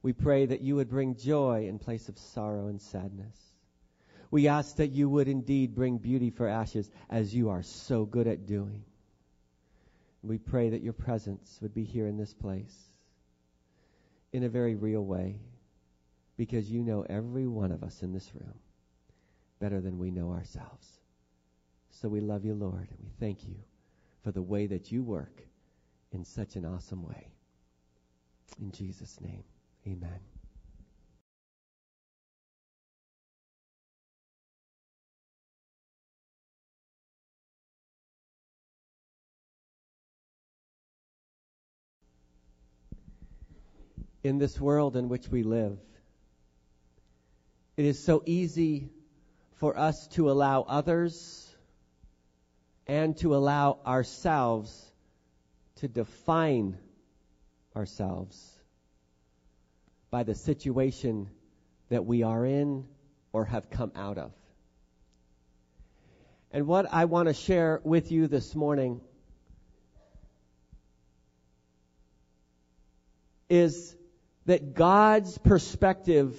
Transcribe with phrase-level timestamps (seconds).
[0.00, 3.36] We pray that you would bring joy in place of sorrow and sadness.
[4.30, 8.26] We ask that you would indeed bring beauty for ashes as you are so good
[8.26, 8.84] at doing.
[10.22, 12.74] We pray that your presence would be here in this place
[14.32, 15.38] in a very real way
[16.36, 18.58] because you know every one of us in this room
[19.60, 20.98] better than we know ourselves.
[21.90, 23.56] So we love you, Lord, and we thank you
[24.22, 25.42] for the way that you work
[26.10, 27.28] in such an awesome way.
[28.60, 29.44] In Jesus' name,
[29.86, 30.20] amen.
[44.24, 45.78] in this world in which we live.
[47.76, 48.90] It is so easy
[49.54, 51.48] for us to allow others
[52.86, 54.90] and to allow ourselves
[55.76, 56.76] to define
[57.74, 58.50] ourselves
[60.10, 61.30] by the situation
[61.88, 62.84] that we are in
[63.32, 64.32] or have come out of.
[66.50, 69.00] And what I want to share with you this morning
[73.48, 73.96] is
[74.44, 76.38] that God's perspective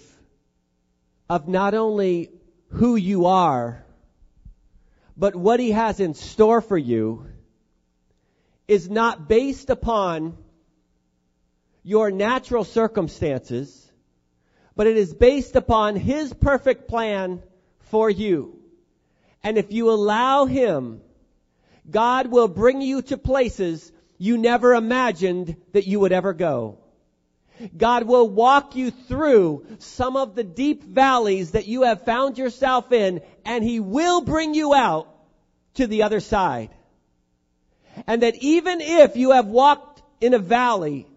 [1.33, 2.29] of not only
[2.67, 3.83] who you are,
[5.17, 7.25] but what He has in store for you
[8.67, 10.37] is not based upon
[11.81, 13.91] your natural circumstances,
[14.75, 17.41] but it is based upon His perfect plan
[17.89, 18.59] for you.
[19.41, 21.01] And if you allow Him,
[21.89, 26.77] God will bring you to places you never imagined that you would ever go.
[27.75, 32.91] God will walk you through some of the deep valleys that you have found yourself
[32.91, 35.07] in, and He will bring you out
[35.75, 36.69] to the other side.
[38.07, 41.07] And that even if you have walked in a valley,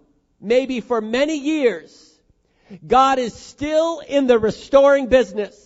[0.41, 2.19] maybe for many years,
[2.87, 5.63] God is still in the restoring business.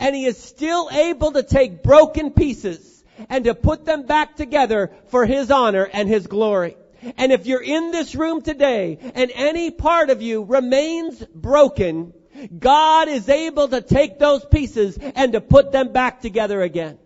[0.00, 4.90] And He is still able to take broken pieces and to put them back together
[5.08, 6.76] for His honor and His glory.
[7.16, 12.12] And if you're in this room today and any part of you remains broken,
[12.58, 16.98] God is able to take those pieces and to put them back together again.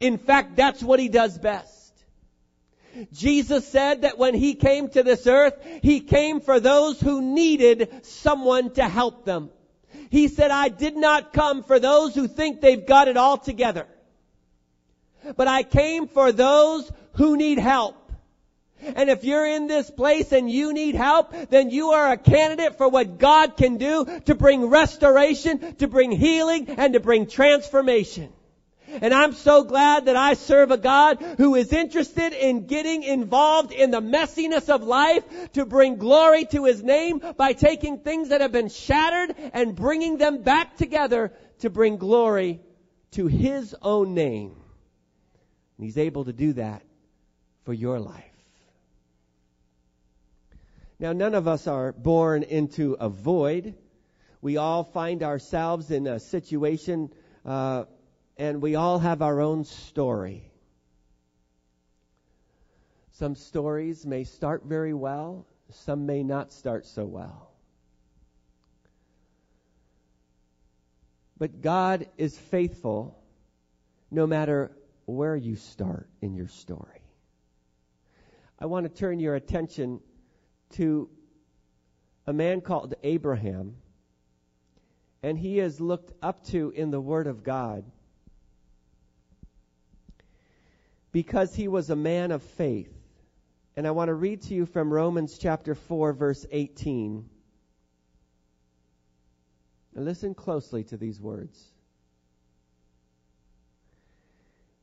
[0.00, 1.70] In fact, that's what He does best.
[3.12, 8.04] Jesus said that when He came to this earth, He came for those who needed
[8.04, 9.50] someone to help them.
[10.10, 13.86] He said, I did not come for those who think they've got it all together.
[15.36, 18.03] But I came for those who need help.
[18.82, 22.76] And if you're in this place and you need help, then you are a candidate
[22.76, 28.32] for what God can do to bring restoration, to bring healing, and to bring transformation.
[29.00, 33.72] And I'm so glad that I serve a God who is interested in getting involved
[33.72, 35.24] in the messiness of life
[35.54, 40.18] to bring glory to His name by taking things that have been shattered and bringing
[40.18, 42.60] them back together to bring glory
[43.12, 44.54] to His own name.
[45.76, 46.82] And He's able to do that
[47.64, 48.33] for your life.
[50.98, 53.74] Now, none of us are born into a void.
[54.40, 57.12] We all find ourselves in a situation,
[57.44, 57.84] uh,
[58.36, 60.50] and we all have our own story.
[63.12, 67.50] Some stories may start very well, some may not start so well.
[71.36, 73.18] But God is faithful
[74.10, 74.70] no matter
[75.06, 77.02] where you start in your story.
[78.58, 80.00] I want to turn your attention
[80.74, 81.08] to
[82.26, 83.76] a man called Abraham,
[85.22, 87.84] and he is looked up to in the Word of God
[91.12, 92.92] because he was a man of faith.
[93.76, 97.28] And I want to read to you from Romans chapter 4, verse 18.
[99.96, 101.72] listen closely to these words.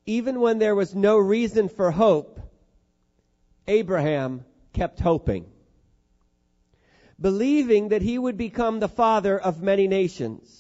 [0.05, 2.39] Even when there was no reason for hope,
[3.67, 5.45] Abraham kept hoping
[7.21, 10.57] believing that he would become the father of many nations.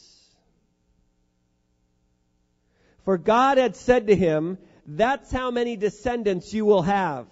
[3.03, 7.25] For God had said to him, that's how many descendants you will have.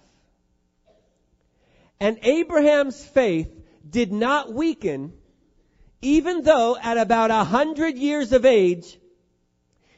[1.99, 3.51] And Abraham's faith
[3.87, 5.13] did not weaken,
[6.01, 8.97] even though at about a hundred years of age,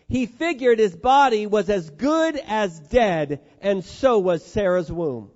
[0.07, 5.31] he figured his body was as good as dead, and so was Sarah's womb.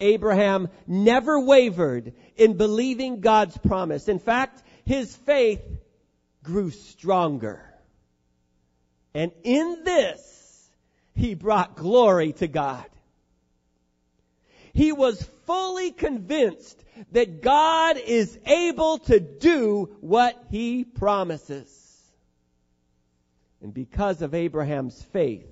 [0.00, 4.08] Abraham never wavered in believing God's promise.
[4.08, 5.62] In fact, his faith
[6.42, 7.62] grew stronger.
[9.14, 10.70] And in this,
[11.14, 12.86] he brought glory to God.
[14.72, 16.82] He was fully convinced
[17.12, 21.76] that God is able to do what he promises.
[23.60, 25.48] And because of Abraham's faith,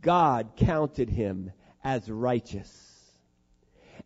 [0.00, 2.93] God counted him as righteous.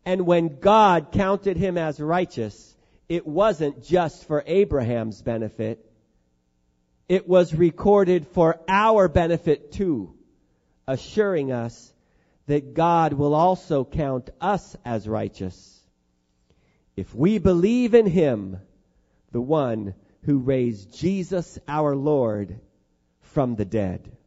[0.05, 2.77] And when God counted him as righteous,
[3.09, 5.85] it wasn't just for Abraham's benefit.
[7.09, 10.15] It was recorded for our benefit too,
[10.87, 11.93] assuring us
[12.47, 15.79] that God will also count us as righteous
[16.99, 18.59] if we believe in him,
[19.31, 22.59] the one who raised Jesus our Lord
[23.21, 24.18] from the dead.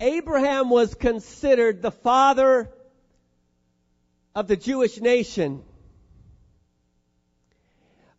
[0.00, 2.70] Abraham was considered the father
[4.34, 5.62] of the Jewish nation.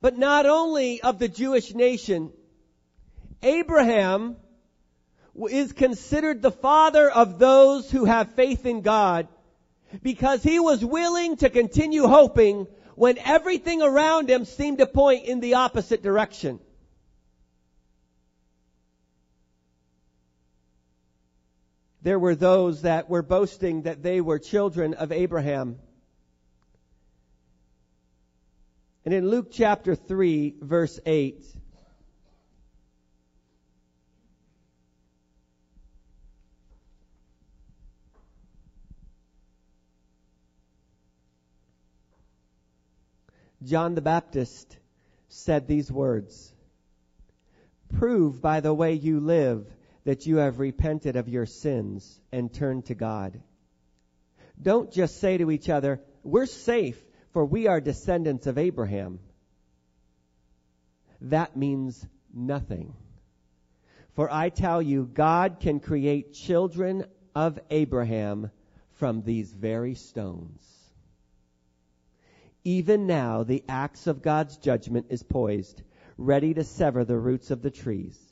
[0.01, 2.31] But not only of the Jewish nation,
[3.41, 4.37] Abraham
[5.49, 9.27] is considered the father of those who have faith in God
[10.03, 15.39] because he was willing to continue hoping when everything around him seemed to point in
[15.39, 16.59] the opposite direction.
[22.01, 25.79] There were those that were boasting that they were children of Abraham.
[29.03, 31.45] And in Luke chapter 3 verse 8,
[43.61, 44.77] John the Baptist
[45.27, 46.53] said these words,
[47.97, 49.65] Prove by the way you live
[50.09, 53.39] that you have repented of your sins and turned to God.
[54.59, 56.99] Don't just say to each other, we're safe
[57.31, 59.19] for we are descendants of Abraham.
[61.21, 62.03] That means
[62.33, 62.95] nothing.
[64.15, 67.05] For I tell you, God can create children
[67.35, 68.49] of Abraham
[68.93, 70.67] from these very stones.
[72.63, 75.83] Even now, the axe of God's judgment is poised,
[76.17, 78.28] ready to sever the roots of the trees.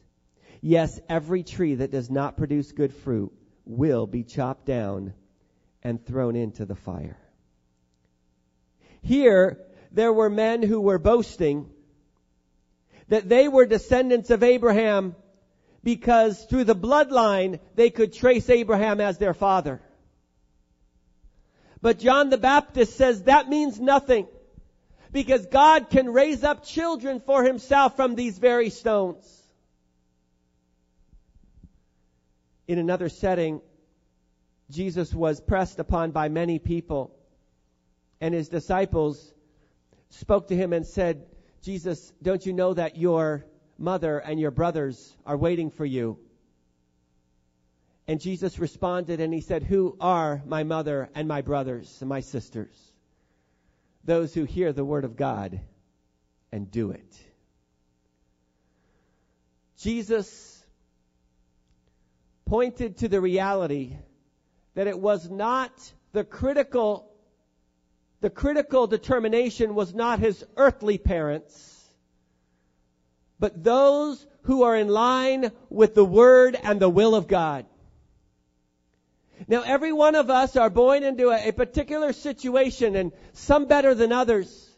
[0.62, 3.32] Yes, every tree that does not produce good fruit
[3.66, 5.14] will be chopped down
[5.84, 7.18] and thrown into the fire.
[9.02, 9.60] Here,
[9.92, 11.70] there were men who were boasting
[13.08, 15.16] that they were descendants of Abraham
[15.84, 19.82] because through the bloodline they could trace Abraham as their father.
[21.82, 24.28] But John the Baptist says that means nothing
[25.12, 29.47] because God can raise up children for himself from these very stones.
[32.68, 33.62] In another setting,
[34.70, 37.18] Jesus was pressed upon by many people
[38.20, 39.34] and his disciples
[40.10, 41.26] spoke to him and said,
[41.62, 43.46] Jesus, don't you know that your
[43.78, 46.18] mother and your brothers are waiting for you?
[48.08, 52.22] And Jesus responded and he said, Who are my mother and my brothers and my
[52.22, 52.76] sisters?
[54.06, 55.60] Those who hear the word of God
[56.52, 57.18] and do it.
[59.80, 60.57] Jesus
[62.48, 63.96] pointed to the reality
[64.74, 65.72] that it was not
[66.14, 67.12] the critical,
[68.22, 71.86] the critical determination was not his earthly parents,
[73.40, 77.66] but those who are in line with the word and the will of God.
[79.48, 83.94] Now every one of us are born into a, a particular situation and some better
[83.94, 84.70] than others.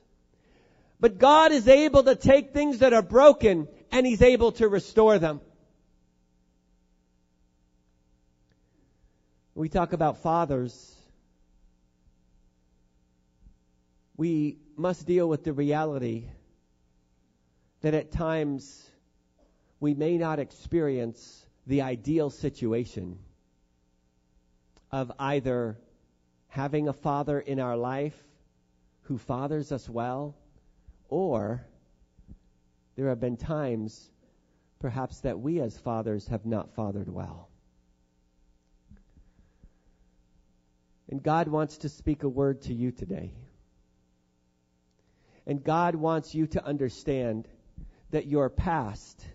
[0.99, 5.19] But God is able to take things that are broken and He's able to restore
[5.19, 5.39] them.
[9.59, 10.95] We talk about fathers.
[14.15, 16.29] We must deal with the reality
[17.81, 18.89] that at times
[19.81, 23.19] we may not experience the ideal situation
[24.93, 25.77] of either
[26.47, 28.17] having a father in our life
[29.01, 30.37] who fathers us well,
[31.09, 31.67] or
[32.95, 34.09] there have been times
[34.79, 37.48] perhaps that we as fathers have not fathered well.
[41.09, 43.33] And God wants to speak a word to you today.
[45.47, 47.47] And God wants you to understand
[48.11, 49.25] that your past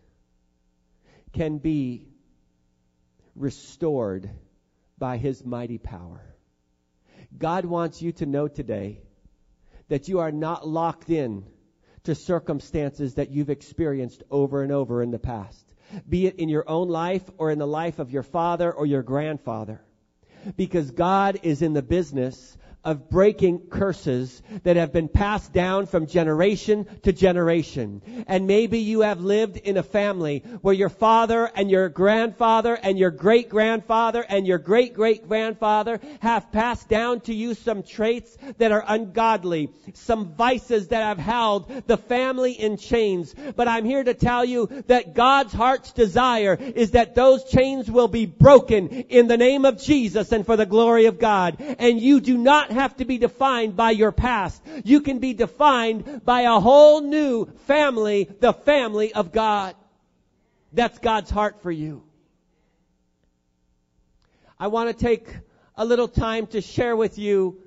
[1.33, 2.07] can be
[3.35, 4.31] restored
[4.99, 6.23] by His mighty power.
[7.37, 9.01] God wants you to know today
[9.89, 11.45] that you are not locked in
[12.05, 15.75] to circumstances that you've experienced over and over in the past,
[16.09, 19.03] be it in your own life or in the life of your father or your
[19.03, 19.81] grandfather.
[20.57, 26.07] Because God is in the business of breaking curses that have been passed down from
[26.07, 28.25] generation to generation.
[28.27, 32.99] And maybe you have lived in a family where your father and your grandfather and
[32.99, 38.37] your great grandfather and your great great grandfather have passed down to you some traits
[38.59, 43.35] that are ungodly, some vices that have held the family in chains.
[43.57, 48.09] But I'm here to tell you that God's heart's desire is that those chains will
[48.09, 51.57] be broken in the name of Jesus and for the glory of God.
[51.79, 54.63] And you do not have to be defined by your past.
[54.85, 59.75] You can be defined by a whole new family, the family of God.
[60.73, 62.03] That's God's heart for you.
[64.59, 65.29] I want to take
[65.77, 67.61] a little time to share with you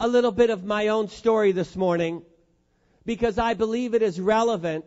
[0.00, 2.22] a little bit of my own story this morning
[3.04, 4.84] because I believe it is relevant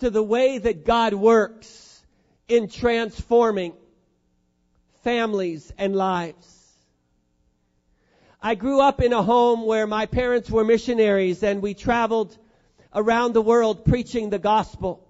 [0.00, 2.02] to the way that God works
[2.48, 3.72] in transforming
[5.02, 6.55] families and lives.
[8.46, 12.38] I grew up in a home where my parents were missionaries and we traveled
[12.94, 15.04] around the world preaching the gospel.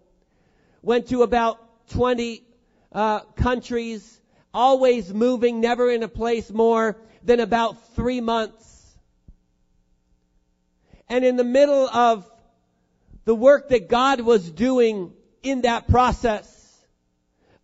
[0.80, 1.58] Went to about
[1.90, 2.42] 20
[2.92, 4.22] uh, countries,
[4.54, 8.96] always moving, never in a place more than about three months.
[11.06, 12.26] And in the middle of
[13.26, 15.12] the work that God was doing
[15.42, 16.74] in that process,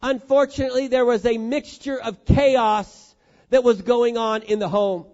[0.03, 3.15] unfortunately there was a mixture of chaos
[3.49, 5.07] that was going on in the home.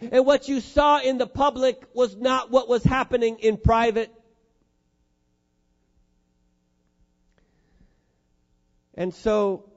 [0.00, 4.12] And what you saw in the public was not what was happening in private.
[8.94, 9.70] And so,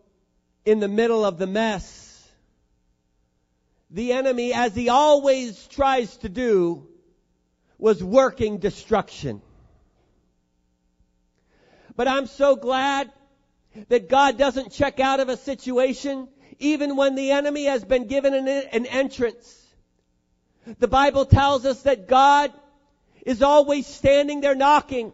[0.66, 2.28] in the middle of the mess,
[3.90, 6.88] the enemy, as he always tries to do,
[7.78, 9.42] was working destruction.
[11.96, 13.12] But I'm so glad
[13.90, 16.28] that God doesn't check out of a situation
[16.60, 19.61] even when the enemy has been given an, an entrance.
[20.80, 22.52] The Bible tells us that God
[23.26, 25.14] is always standing there knocking.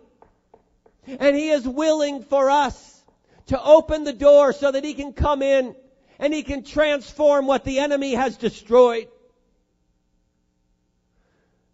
[1.06, 3.04] And He is willing for us
[3.48, 5.76] to open the door so that He can come in
[6.20, 9.08] and He can transform what the enemy has destroyed.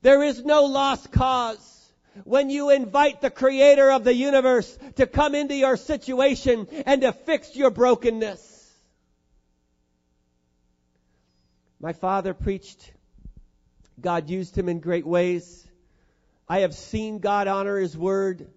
[0.02, 1.92] There is no lost cause
[2.26, 7.12] when you invite the creator of the universe to come into your situation and to
[7.12, 8.52] fix your brokenness.
[11.80, 12.92] My father preached
[14.04, 15.66] God used him in great ways.
[16.50, 18.50] I have seen God honor his word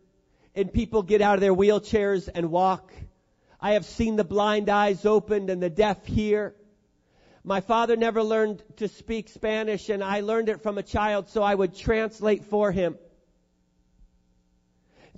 [0.57, 2.93] and people get out of their wheelchairs and walk.
[3.61, 6.57] I have seen the blind eyes opened and the deaf hear.
[7.45, 11.45] My father never learned to speak Spanish and I learned it from a child so
[11.45, 12.99] I would translate for him.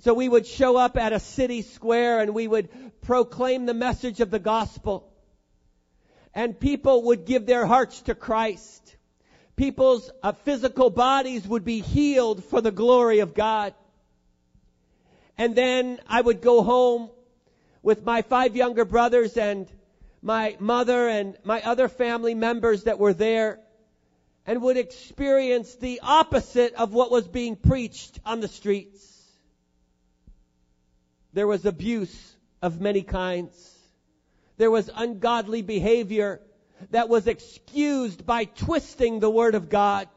[0.01, 2.69] So we would show up at a city square and we would
[3.01, 5.11] proclaim the message of the gospel.
[6.35, 8.95] And people would give their hearts to Christ
[9.59, 13.73] people's uh, physical bodies would be healed for the glory of God.
[15.37, 17.09] And then I would go home
[17.81, 19.67] with my five younger brothers and
[20.21, 23.59] my mother and my other family members that were there
[24.47, 29.05] and would experience the opposite of what was being preached on the streets.
[31.33, 32.17] There was abuse
[32.61, 33.77] of many kinds.
[34.55, 36.39] There was ungodly behavior
[36.91, 40.07] that was excused by twisting the Word of God.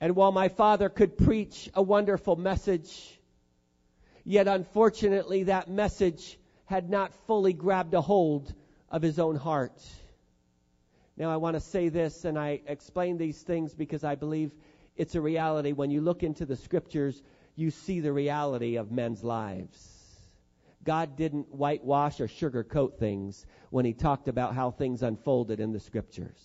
[0.00, 3.18] And while my father could preach a wonderful message,
[4.24, 8.52] yet unfortunately that message had not fully grabbed a hold
[8.90, 9.82] of his own heart.
[11.16, 14.52] Now I want to say this and I explain these things because I believe
[14.96, 15.72] it's a reality.
[15.72, 17.20] When you look into the scriptures,
[17.56, 19.97] you see the reality of men's lives.
[20.88, 25.80] God didn't whitewash or sugarcoat things when he talked about how things unfolded in the
[25.80, 26.42] scriptures.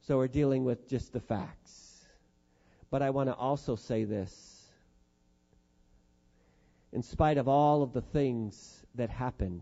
[0.00, 2.06] So we're dealing with just the facts.
[2.90, 4.62] But I want to also say this.
[6.90, 9.60] In spite of all of the things that happened,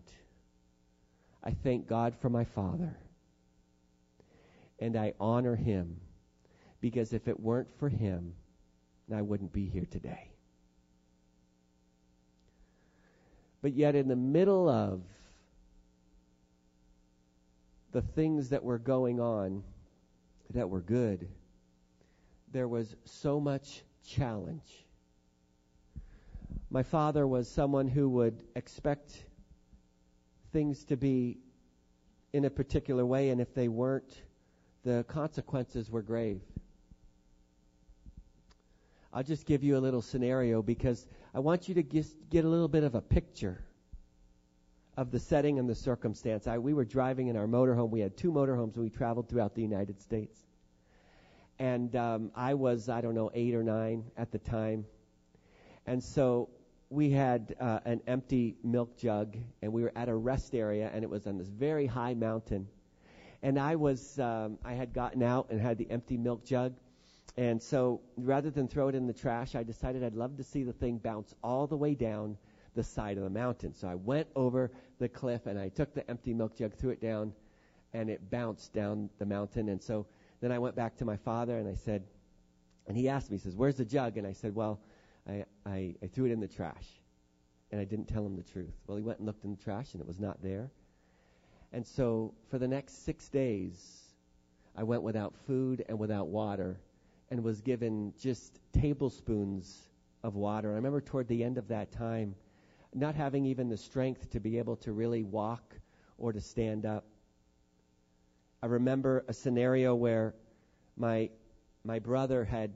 [1.43, 2.97] I thank God for my father.
[4.79, 5.97] And I honor him
[6.81, 8.35] because if it weren't for him,
[9.13, 10.34] I wouldn't be here today.
[13.65, 15.01] But yet, in the middle of
[17.93, 19.63] the things that were going on
[20.51, 21.27] that were good,
[22.53, 24.85] there was so much challenge.
[26.69, 29.25] My father was someone who would expect
[30.53, 31.39] things to be
[32.35, 34.21] in a particular way, and if they weren't,
[34.83, 36.43] the consequences were grave.
[39.11, 42.69] I'll just give you a little scenario because I want you to get a little
[42.69, 43.61] bit of a picture
[44.97, 46.47] of the setting and the circumstance.
[46.47, 47.91] I, we were driving in our motorhome.
[47.91, 50.39] We had two motorhomes and we traveled throughout the United States.
[51.59, 54.85] And um, I was, I don't know, eight or nine at the time.
[55.87, 56.51] And so
[56.89, 61.03] we had uh, an empty milk jug and we were at a rest area and
[61.03, 62.69] it was on this very high mountain.
[63.43, 66.75] And I was, um, I had gotten out and had the empty milk jug
[67.37, 70.63] and so rather than throw it in the trash, I decided I'd love to see
[70.63, 72.37] the thing bounce all the way down
[72.75, 73.75] the side of the mountain.
[73.75, 77.01] So I went over the cliff and I took the empty milk jug, threw it
[77.01, 77.33] down,
[77.93, 79.69] and it bounced down the mountain.
[79.69, 80.07] And so
[80.41, 82.05] then I went back to my father and I said,
[82.87, 84.17] and he asked me, he says, where's the jug?
[84.17, 84.81] And I said, well,
[85.29, 86.87] I, I, I threw it in the trash.
[87.73, 88.75] And I didn't tell him the truth.
[88.87, 90.71] Well, he went and looked in the trash and it was not there.
[91.73, 94.03] And so for the next six days,
[94.77, 96.79] I went without food and without water
[97.31, 99.89] and was given just tablespoons
[100.23, 100.73] of water.
[100.73, 102.35] I remember toward the end of that time,
[102.95, 105.75] not having even the strength to be able to really walk
[106.19, 107.05] or to stand up.
[108.63, 110.35] I remember a scenario where
[110.97, 111.31] my
[111.85, 112.73] my brother had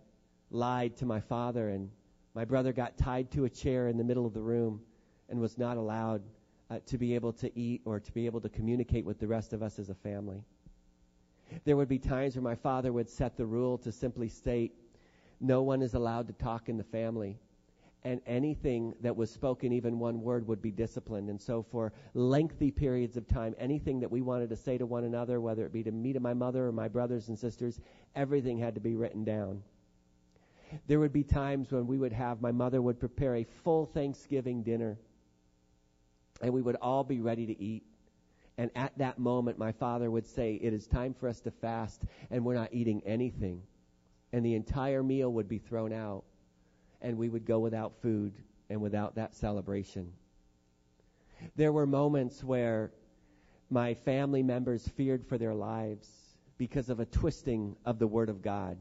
[0.51, 1.91] lied to my father and
[2.35, 4.81] my brother got tied to a chair in the middle of the room
[5.29, 6.23] and was not allowed
[6.71, 9.53] uh, to be able to eat or to be able to communicate with the rest
[9.53, 10.43] of us as a family.
[11.65, 14.75] There would be times where my father would set the rule to simply state,
[15.41, 17.39] no one is allowed to talk in the family.
[18.05, 21.29] And anything that was spoken, even one word, would be disciplined.
[21.29, 25.05] And so, for lengthy periods of time, anything that we wanted to say to one
[25.05, 27.81] another, whether it be to me to my mother or my brothers and sisters,
[28.15, 29.63] everything had to be written down.
[30.87, 34.63] There would be times when we would have, my mother would prepare a full Thanksgiving
[34.63, 34.97] dinner,
[36.41, 37.85] and we would all be ready to eat.
[38.59, 42.03] And at that moment, my father would say, It is time for us to fast,
[42.31, 43.63] and we're not eating anything.
[44.33, 46.25] And the entire meal would be thrown out,
[47.01, 48.35] and we would go without food
[48.69, 50.13] and without that celebration.
[51.55, 52.91] There were moments where
[53.71, 56.09] my family members feared for their lives
[56.59, 58.77] because of a twisting of the Word of God.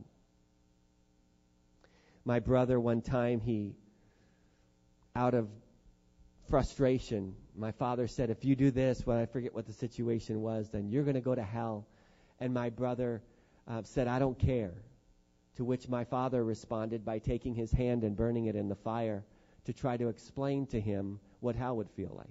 [2.26, 3.76] My brother, one time, he,
[5.16, 5.48] out of
[6.50, 7.36] frustration.
[7.56, 10.90] My father said, if you do this, well, I forget what the situation was, then
[10.90, 11.86] you're going to go to hell.
[12.40, 13.22] And my brother
[13.68, 14.74] uh, said, I don't care.
[15.56, 19.24] To which my father responded by taking his hand and burning it in the fire
[19.66, 22.28] to try to explain to him what hell would feel like.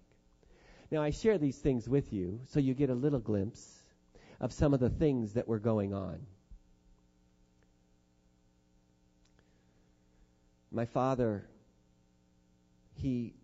[0.90, 3.83] Now, I share these things with you so you get a little glimpse
[4.40, 6.20] of some of the things that were going on.
[10.70, 11.46] My father,
[12.94, 13.35] he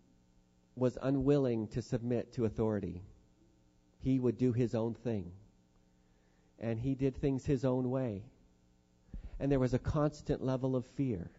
[0.75, 3.01] was unwilling to submit to authority.
[3.99, 5.31] He would do his own thing.
[6.59, 8.23] And he did things his own way.
[9.39, 11.29] And there was a constant level of fear.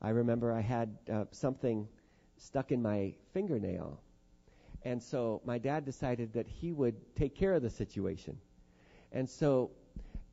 [0.00, 1.88] I remember I had uh, something
[2.36, 4.00] stuck in my fingernail.
[4.82, 8.38] And so my dad decided that he would take care of the situation.
[9.12, 9.70] And so,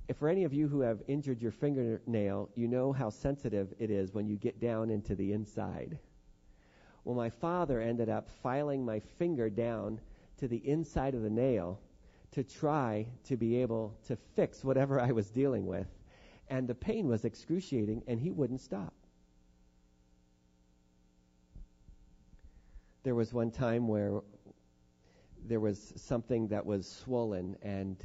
[0.08, 3.90] if for any of you who have injured your fingernail, you know how sensitive it
[3.90, 5.98] is when you get down into the inside.
[7.04, 10.00] Well, my father ended up filing my finger down
[10.38, 11.80] to the inside of the nail
[12.32, 15.88] to try to be able to fix whatever I was dealing with.
[16.50, 18.94] And the pain was excruciating, and he wouldn't stop.
[23.04, 24.22] There was one time where
[25.46, 27.98] there was something that was swollen, and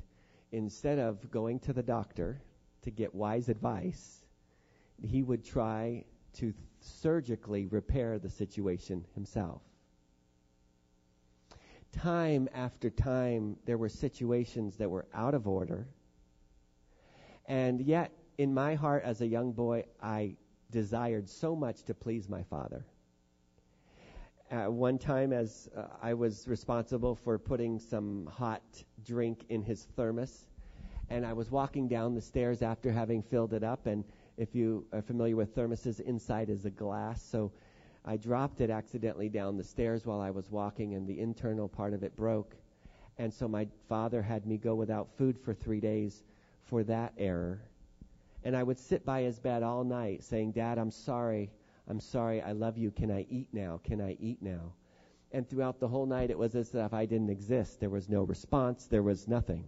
[0.51, 2.41] instead of going to the doctor
[2.83, 4.25] to get wise advice,
[5.03, 9.63] he would try to surgically repair the situation himself.
[11.93, 15.89] Time after time, there were situations that were out of order.
[17.47, 20.37] And yet, in my heart as a young boy, I
[20.71, 22.85] desired so much to please my father.
[24.51, 28.63] Uh, one time, as uh, I was responsible for putting some hot
[29.05, 30.47] drink in his thermos,
[31.11, 34.05] and I was walking down the stairs after having filled it up, and
[34.39, 37.21] if you are familiar with thermoses, inside is a glass.
[37.23, 37.51] So
[38.05, 41.93] I dropped it accidentally down the stairs while I was walking, and the internal part
[41.93, 42.55] of it broke.
[43.19, 46.23] And so my father had me go without food for three days
[46.65, 47.61] for that error.
[48.45, 51.51] And I would sit by his bed all night saying, Dad, I'm sorry.
[51.89, 52.41] I'm sorry.
[52.41, 52.93] I love you.
[52.93, 53.81] Can I eat now?
[53.83, 54.73] Can I eat now?
[55.33, 57.81] And throughout the whole night, it was as if I didn't exist.
[57.81, 58.87] There was no response.
[58.87, 59.65] There was nothing.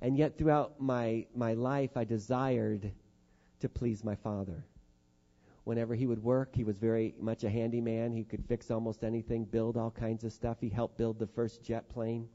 [0.00, 2.92] And yet, throughout my, my life, I desired
[3.60, 4.64] to please my father.
[5.64, 8.12] Whenever he would work, he was very much a handyman.
[8.12, 10.56] He could fix almost anything, build all kinds of stuff.
[10.60, 12.28] He helped build the first jet plane.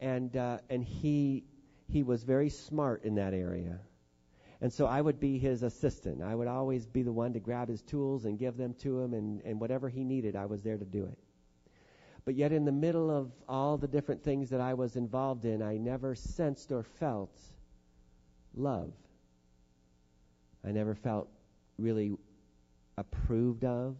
[0.00, 1.44] And, uh, and he,
[1.88, 3.78] he was very smart in that area.
[4.60, 6.22] And so I would be his assistant.
[6.22, 9.14] I would always be the one to grab his tools and give them to him,
[9.14, 11.18] and, and whatever he needed, I was there to do it.
[12.24, 15.62] But yet, in the middle of all the different things that I was involved in,
[15.62, 17.38] I never sensed or felt
[18.54, 18.92] love.
[20.66, 21.28] I never felt
[21.78, 22.16] really
[22.98, 23.96] approved of.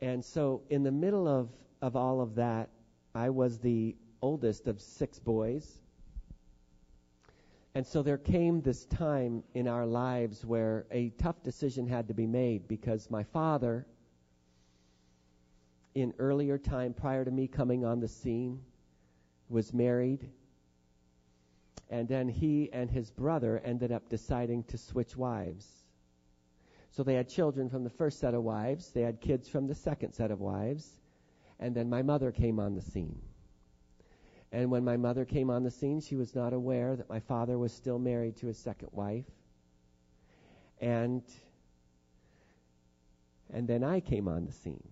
[0.00, 1.48] And so, in the middle of,
[1.82, 2.68] of all of that,
[3.14, 5.78] I was the oldest of six boys.
[7.74, 12.14] And so there came this time in our lives where a tough decision had to
[12.14, 13.84] be made because my father,
[15.96, 18.60] in earlier time prior to me coming on the scene,
[19.48, 20.28] was married.
[21.90, 25.84] And then he and his brother ended up deciding to switch wives.
[26.90, 29.74] So they had children from the first set of wives, they had kids from the
[29.74, 31.00] second set of wives,
[31.58, 33.20] and then my mother came on the scene.
[34.52, 37.58] And when my mother came on the scene, she was not aware that my father
[37.58, 39.26] was still married to his second wife.
[40.80, 41.22] And
[43.52, 44.88] and then I came on the scene.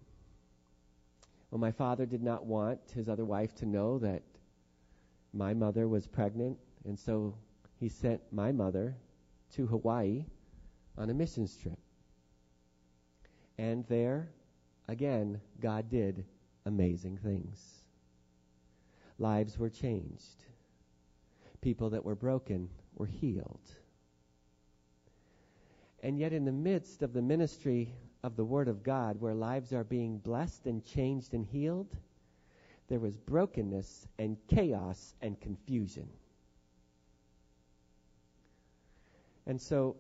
[1.50, 4.22] Well, my father did not want his other wife to know that
[5.32, 7.34] my mother was pregnant, and so
[7.78, 8.96] he sent my mother
[9.54, 10.24] to Hawaii
[10.96, 11.78] on a missions trip.
[13.58, 14.28] And there,
[14.88, 16.24] again, God did
[16.64, 17.82] amazing things
[19.22, 20.44] lives were changed.
[21.60, 23.60] People that were broken were healed.
[26.02, 29.72] And yet, in the midst of the ministry of the Word of God, where lives
[29.72, 31.96] are being blessed and changed and healed,
[32.88, 36.08] there was brokenness and chaos and confusion.
[39.46, 39.96] And so,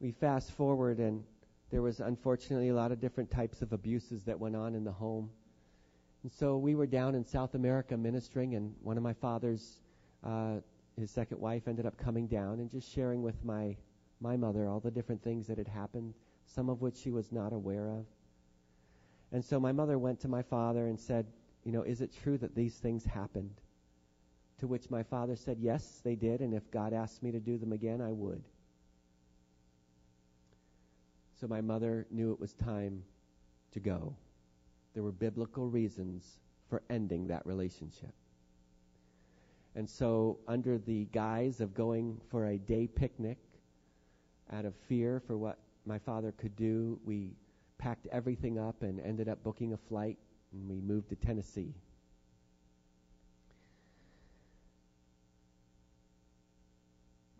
[0.00, 1.24] we fast forward and
[1.70, 4.92] there was unfortunately a lot of different types of abuses that went on in the
[4.92, 5.28] home.
[6.22, 9.80] And so we were down in South America ministering, and one of my father's,
[10.22, 10.58] uh,
[10.96, 13.76] his second wife, ended up coming down and just sharing with my
[14.20, 16.14] my mother all the different things that had happened,
[16.46, 18.06] some of which she was not aware of.
[19.32, 21.26] And so my mother went to my father and said,
[21.64, 23.60] you know, is it true that these things happened?
[24.60, 27.58] To which my father said, yes, they did, and if God asked me to do
[27.58, 28.42] them again, I would.
[31.40, 33.02] So my mother knew it was time
[33.72, 34.14] to go.
[34.94, 36.38] There were biblical reasons
[36.70, 38.14] for ending that relationship.
[39.76, 43.38] And so, under the guise of going for a day picnic,
[44.52, 47.32] out of fear for what my father could do, we
[47.78, 50.16] packed everything up and ended up booking a flight
[50.52, 51.74] and we moved to Tennessee.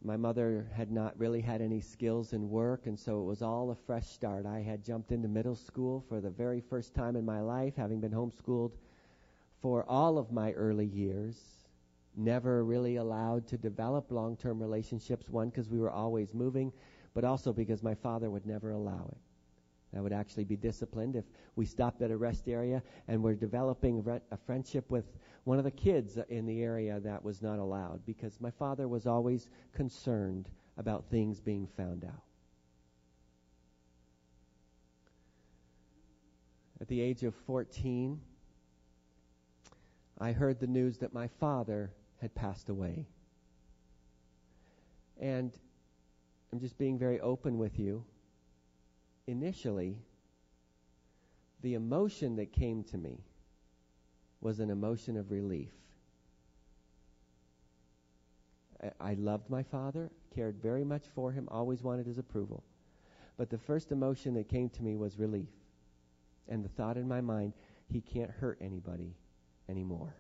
[0.05, 3.71] My mother had not really had any skills in work, and so it was all
[3.71, 4.45] a fresh start.
[4.45, 8.01] I had jumped into middle school for the very first time in my life, having
[8.01, 8.73] been homeschooled
[9.63, 11.41] for all of my early years.
[12.17, 16.71] Never really allowed to develop long term relationships, one, because we were always moving,
[17.15, 19.24] but also because my father would never allow it.
[19.97, 21.25] I would actually be disciplined if
[21.57, 25.05] we stopped at a rest area and were developing a friendship with
[25.45, 29.07] one of the kids in the area that was not allowed because my father was
[29.07, 32.23] always concerned about things being found out.
[36.81, 38.21] At the age of 14,
[40.19, 43.07] I heard the news that my father had passed away.
[45.21, 45.53] And
[46.53, 48.05] I'm just being very open with you
[49.27, 49.99] initially,
[51.63, 53.25] the emotion that came to me
[54.41, 55.71] was an emotion of relief.
[59.01, 62.63] I loved my father, cared very much for him, always wanted his approval.
[63.39, 65.49] But the first emotion that came to me was relief.
[66.49, 67.55] And the thought in my mind,
[67.89, 69.15] he can't hurt anybody
[69.69, 70.15] anymore.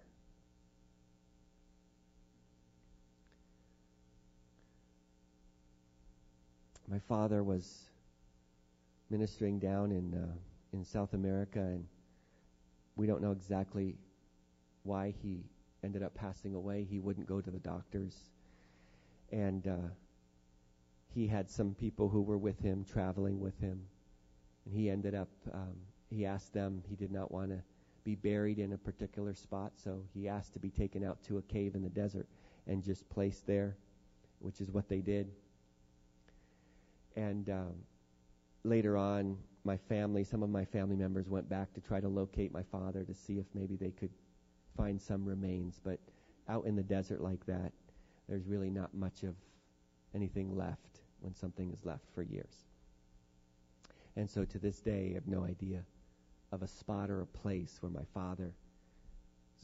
[6.88, 7.90] My father was
[9.10, 10.34] ministering down in uh,
[10.72, 11.86] in South America, and
[12.96, 13.96] we don't know exactly
[14.82, 15.44] why he
[15.82, 16.86] ended up passing away.
[16.88, 18.14] He wouldn't go to the doctors,
[19.30, 19.88] and uh,
[21.14, 23.80] he had some people who were with him, traveling with him,
[24.64, 25.28] and he ended up.
[25.52, 25.76] Um,
[26.10, 26.82] he asked them.
[26.88, 27.58] He did not want to
[28.04, 31.42] be buried in a particular spot, so he asked to be taken out to a
[31.42, 32.26] cave in the desert
[32.66, 33.76] and just placed there,
[34.40, 35.30] which is what they did.
[37.16, 37.74] And um,
[38.64, 42.52] later on, my family, some of my family members went back to try to locate
[42.52, 44.10] my father to see if maybe they could
[44.76, 45.80] find some remains.
[45.82, 46.00] But
[46.48, 47.72] out in the desert like that,
[48.28, 49.34] there's really not much of
[50.14, 52.66] anything left when something is left for years.
[54.16, 55.82] And so to this day, I have no idea
[56.52, 58.54] of a spot or a place where my father's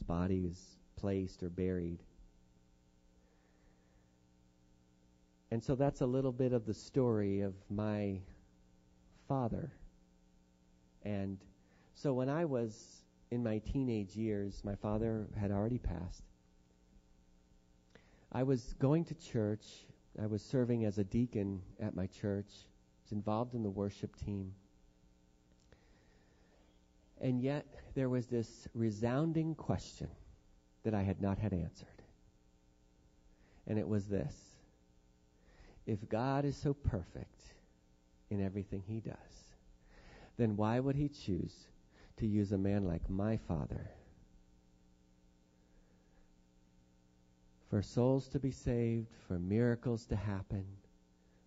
[0.07, 1.99] body is placed or buried.
[5.51, 8.19] And so that's a little bit of the story of my
[9.31, 9.71] father.
[11.03, 11.37] And
[11.93, 12.75] so when I was
[13.31, 16.23] in my teenage years, my father had already passed.
[18.33, 19.65] I was going to church.
[20.21, 22.49] I was serving as a deacon at my church.
[22.49, 24.53] I was involved in the worship team.
[27.21, 27.65] And yet
[27.95, 30.09] there was this resounding question
[30.83, 31.87] that I had not had answered.
[33.65, 34.35] And it was this.
[35.85, 37.41] If God is so perfect
[38.31, 39.53] in everything he does,
[40.37, 41.67] then why would he choose
[42.17, 43.91] to use a man like my father
[47.69, 50.65] for souls to be saved, for miracles to happen,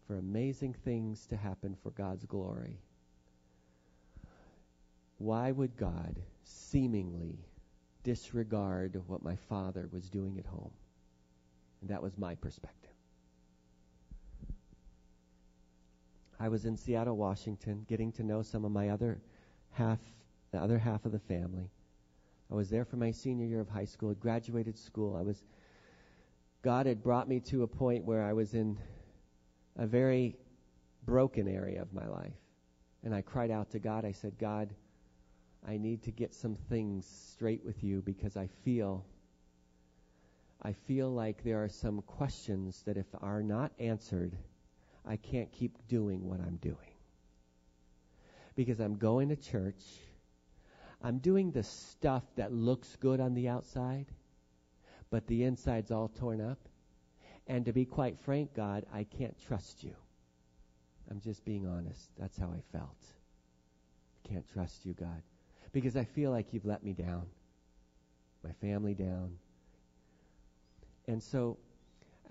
[0.07, 2.79] for amazing things to happen for God's glory?
[5.19, 7.39] Why would God seemingly
[8.03, 10.73] disregard what my father was doing at home?
[11.81, 12.84] And that was my perspective.
[16.39, 19.21] I was in Seattle, Washington, getting to know some of my other
[19.71, 19.99] half,
[20.51, 21.71] the other half of the family.
[22.51, 25.17] I was there for my senior year of high school, had graduated school.
[25.17, 25.43] I was,
[26.63, 28.79] God had brought me to a point where I was in
[29.77, 30.37] a very
[31.05, 32.33] broken area of my life.
[33.03, 34.05] And I cried out to God.
[34.05, 34.71] I said, God,
[35.67, 39.05] I need to get some things straight with you because I feel
[40.63, 44.35] I feel like there are some questions that if are not answered,
[45.07, 46.77] I can't keep doing what I'm doing.
[48.57, 49.83] Because I'm going to church,
[51.03, 54.07] I'm doing the stuff that looks good on the outside,
[55.11, 56.59] but the inside's all torn up.
[57.47, 59.95] And to be quite frank, God, I can't trust you.
[61.11, 62.09] I'm just being honest.
[62.19, 62.97] That's how I felt.
[64.29, 65.23] Can't trust you, God.
[65.73, 67.27] Because I feel like you've let me down,
[68.43, 69.37] my family down.
[71.07, 71.59] And so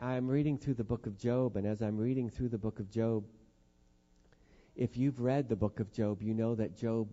[0.03, 2.89] I'm reading through the book of Job, and as I'm reading through the book of
[2.91, 3.23] Job,
[4.75, 7.07] if you've read the book of Job, you know that Job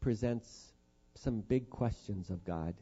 [0.00, 0.72] presents
[1.14, 2.74] some big questions of God.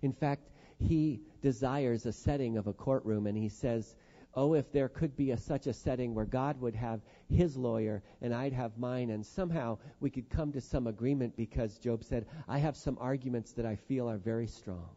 [0.00, 3.96] In fact, he desires a setting of a courtroom, and he says,
[4.32, 8.02] Oh, if there could be a, such a setting where God would have his lawyer
[8.22, 12.24] and I'd have mine, and somehow we could come to some agreement because Job said,
[12.48, 14.88] I have some arguments that I feel are very strong.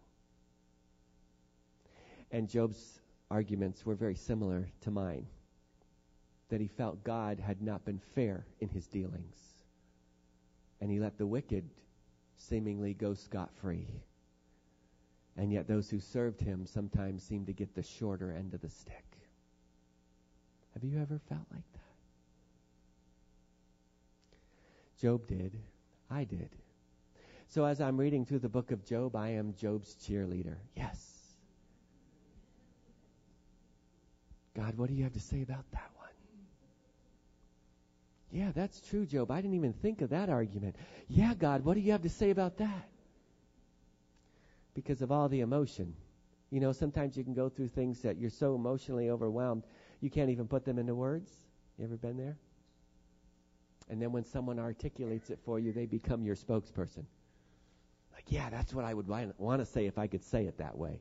[2.32, 5.26] And Job's arguments were very similar to mine.
[6.50, 9.38] That he felt God had not been fair in his dealings.
[10.82, 11.70] And he let the wicked
[12.38, 13.88] seemingly go scot free.
[15.38, 18.70] And yet those who served him sometimes seemed to get the shorter end of the
[18.70, 19.06] stick.
[20.74, 21.80] Have you ever felt like that?
[25.00, 25.58] Job did.
[26.10, 26.50] I did.
[27.48, 30.58] So as I'm reading through the book of Job, I am Job's cheerleader.
[30.76, 31.19] Yes.
[34.60, 36.10] God, what do you have to say about that one?
[38.30, 39.32] Yeah, that's true, Job.
[39.32, 40.76] I didn't even think of that argument.
[41.08, 42.90] Yeah, God, what do you have to say about that?
[44.74, 45.96] Because of all the emotion.
[46.52, 49.64] You know, sometimes you can go through things that you're so emotionally overwhelmed,
[50.02, 51.32] you can't even put them into words.
[51.78, 52.38] You ever been there?
[53.90, 57.06] And then when someone articulates it for you, they become your spokesperson.
[58.14, 60.78] Like, yeah, that's what I would want to say if I could say it that
[60.78, 61.00] way.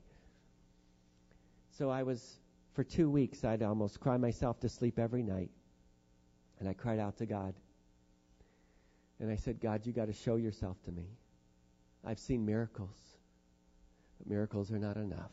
[1.73, 2.39] So I was
[2.79, 5.51] for two weeks, I'd almost cry myself to sleep every night.
[6.61, 7.53] And I cried out to God.
[9.19, 11.09] And I said, God, you got to show yourself to me.
[12.05, 12.95] I've seen miracles,
[14.17, 15.33] but miracles are not enough.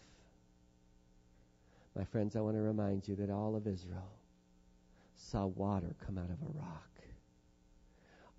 [1.96, 4.10] My friends, I want to remind you that all of Israel
[5.16, 7.00] saw water come out of a rock.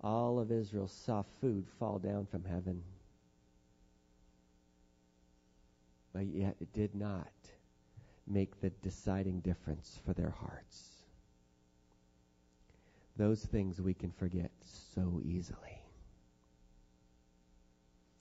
[0.01, 2.83] All of Israel saw food fall down from heaven.
[6.11, 7.31] But yet it did not
[8.27, 10.91] make the deciding difference for their hearts.
[13.15, 14.51] Those things we can forget
[14.93, 15.81] so easily.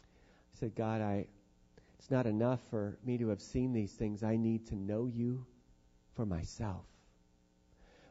[0.01, 1.27] I said, God, I,
[1.99, 4.23] it's not enough for me to have seen these things.
[4.23, 5.45] I need to know you
[6.15, 6.85] for myself.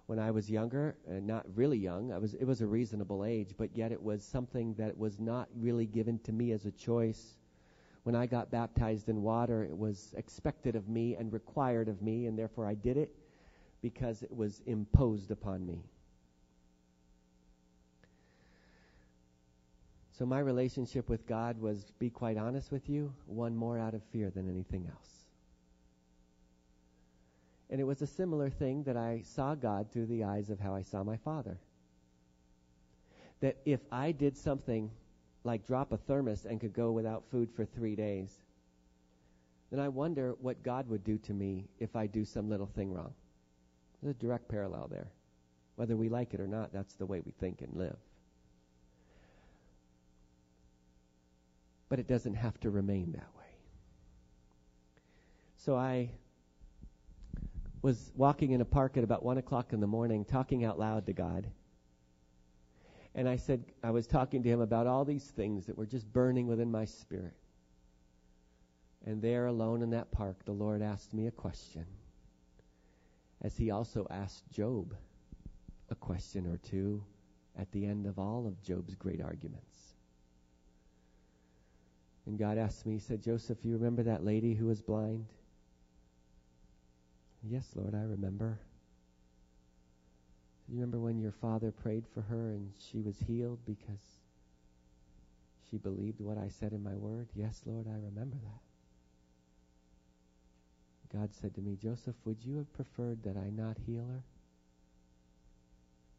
[0.06, 3.56] When I was younger, uh, not really young, I was, it was a reasonable age,
[3.58, 7.38] but yet it was something that was not really given to me as a choice
[8.06, 12.28] when I got baptized in water, it was expected of me and required of me,
[12.28, 13.16] and therefore I did it
[13.82, 15.80] because it was imposed upon me.
[20.12, 24.04] So my relationship with God was, be quite honest with you, one more out of
[24.14, 25.26] fear than anything else.
[27.72, 30.76] And it was a similar thing that I saw God through the eyes of how
[30.76, 31.58] I saw my father.
[33.40, 34.92] That if I did something
[35.46, 38.40] like drop a thermos and could go without food for three days,
[39.72, 42.92] then I wonder what God would do to me if I do some little thing
[42.92, 43.14] wrong.
[44.02, 45.12] There's a direct parallel there.
[45.76, 47.98] Whether we like it or not, that's the way we think and live.
[51.90, 53.46] But it doesn't have to remain that way.
[55.58, 56.10] So I
[57.82, 61.06] was walking in a park at about one o'clock in the morning, talking out loud
[61.06, 61.48] to God.
[63.16, 66.12] And I said, I was talking to him about all these things that were just
[66.12, 67.34] burning within my spirit.
[69.06, 71.86] And there, alone in that park, the Lord asked me a question,
[73.42, 74.94] as he also asked Job
[75.90, 77.04] a question or two
[77.58, 79.94] at the end of all of Job's great arguments.
[82.26, 85.28] And God asked me, He said, Joseph, you remember that lady who was blind?
[87.44, 88.60] Yes, Lord, I remember.
[90.68, 94.20] You remember when your father prayed for her and she was healed because
[95.70, 97.30] she believed what I said in my word?
[97.36, 98.62] Yes, Lord, I remember that.
[101.18, 104.24] God said to me, Joseph, would you have preferred that I not heal her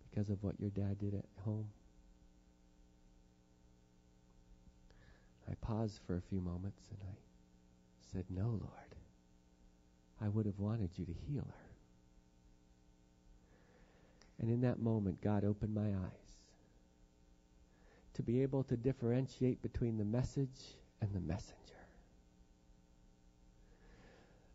[0.09, 1.69] because of what your dad did at home?
[5.51, 7.15] I paused for a few moments and I
[8.13, 8.95] said, No, Lord.
[10.21, 11.76] I would have wanted you to heal her.
[14.41, 16.37] And in that moment, God opened my eyes
[18.15, 21.55] to be able to differentiate between the message and the messenger.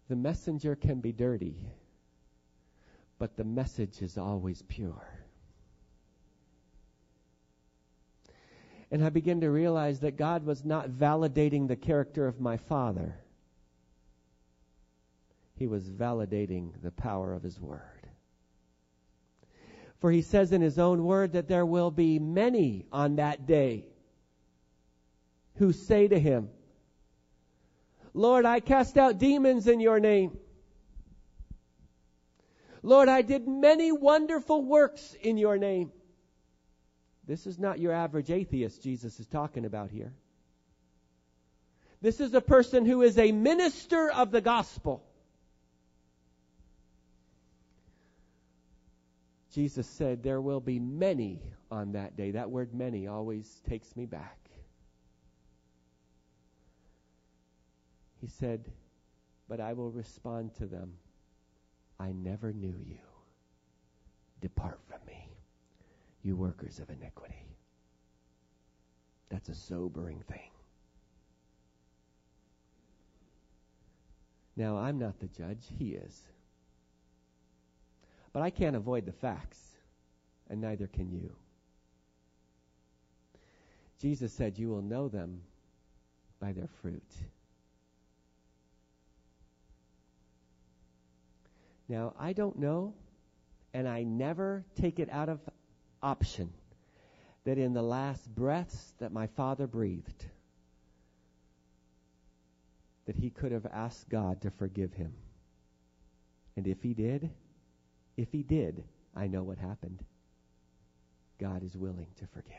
[0.10, 1.56] The messenger can be dirty,
[3.18, 5.08] but the message is always pure.
[8.92, 13.16] And I began to realize that God was not validating the character of my father
[15.62, 18.01] he was validating the power of his word.
[20.02, 23.86] For he says in his own word that there will be many on that day
[25.58, 26.50] who say to him,
[28.14, 30.38] Lord, I cast out demons in your name.
[32.82, 35.92] Lord, I did many wonderful works in your name.
[37.28, 40.14] This is not your average atheist Jesus is talking about here.
[42.02, 45.04] This is a person who is a minister of the gospel.
[49.52, 52.32] Jesus said, There will be many on that day.
[52.32, 54.38] That word many always takes me back.
[58.22, 58.70] He said,
[59.50, 60.94] But I will respond to them,
[62.00, 62.98] I never knew you.
[64.40, 65.28] Depart from me,
[66.24, 67.46] you workers of iniquity.
[69.30, 70.50] That's a sobering thing.
[74.56, 76.24] Now, I'm not the judge, he is.
[78.34, 79.60] But I can't avoid the facts,
[80.50, 81.36] and neither can you.
[84.00, 85.42] Jesus said, You will know them
[86.40, 87.04] by their fruit.
[91.88, 92.94] Now, I don't know,
[93.74, 95.40] and I never take it out of
[96.02, 96.52] option
[97.44, 100.26] that in the last breaths that my father breathed,
[103.06, 105.14] that he could have asked God to forgive him.
[106.56, 107.30] And if he did,
[108.22, 108.84] if he did,
[109.16, 110.04] I know what happened.
[111.40, 112.56] God is willing to forgive.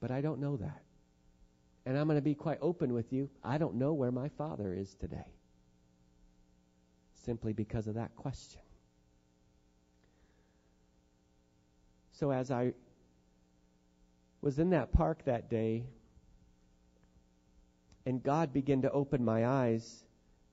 [0.00, 0.82] But I don't know that.
[1.86, 3.28] And I'm going to be quite open with you.
[3.42, 5.34] I don't know where my father is today.
[7.24, 8.60] Simply because of that question.
[12.12, 12.72] So as I
[14.40, 15.84] was in that park that day,
[18.06, 20.03] and God began to open my eyes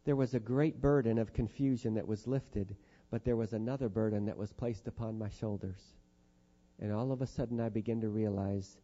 [0.04, 2.76] there was a great burden of confusion that was lifted,
[3.12, 5.94] but there was another burden that was placed upon my shoulders.
[6.80, 8.78] And all of a sudden, I began to realize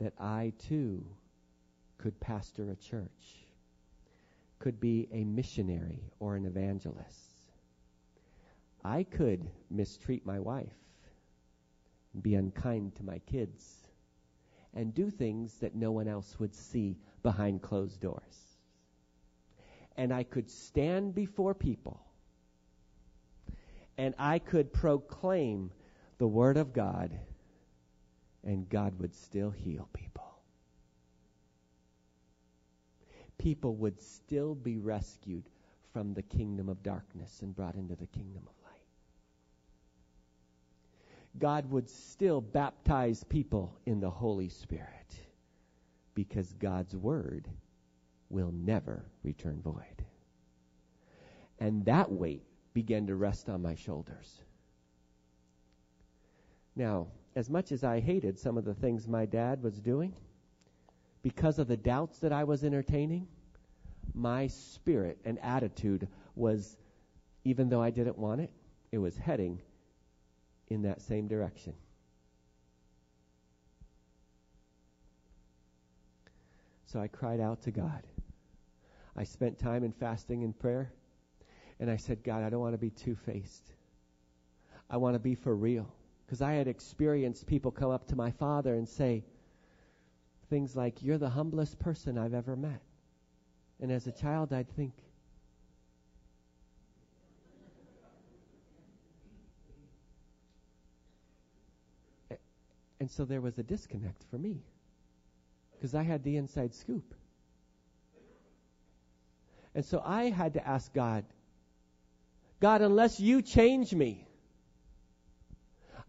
[0.00, 1.04] that I too
[1.98, 3.46] could pastor a church,
[4.58, 7.52] could be a missionary or an evangelist.
[8.82, 10.72] I could mistreat my wife,
[12.22, 13.88] be unkind to my kids,
[14.72, 18.45] and do things that no one else would see behind closed doors
[19.96, 22.06] and I could stand before people
[23.98, 25.70] and I could proclaim
[26.18, 27.12] the Word of God,
[28.44, 30.24] and God would still heal people.
[33.38, 35.44] People would still be rescued
[35.92, 38.72] from the kingdom of darkness and brought into the kingdom of light.
[41.38, 44.88] God would still baptize people in the Holy Spirit
[46.14, 47.46] because God's Word
[48.28, 50.04] will never return void.
[51.58, 54.42] And that weight began to rest on my shoulders.
[56.74, 60.14] Now, as much as I hated some of the things my dad was doing,
[61.22, 63.26] because of the doubts that I was entertaining,
[64.14, 66.76] my spirit and attitude was,
[67.44, 68.50] even though I didn't want it,
[68.92, 69.60] it was heading
[70.68, 71.74] in that same direction.
[76.86, 78.02] So I cried out to God.
[79.16, 80.92] I spent time in fasting and prayer.
[81.80, 83.72] And I said, God, I don't want to be two faced.
[84.90, 85.88] I want to be for real.
[86.24, 89.24] Because I had experienced people come up to my father and say
[90.50, 92.80] things like, You're the humblest person I've ever met.
[93.80, 94.92] And as a child, I'd think,
[102.98, 104.62] And so there was a disconnect for me
[105.72, 107.14] because I had the inside scoop.
[109.76, 111.26] And so I had to ask God,
[112.60, 114.26] God, unless you change me,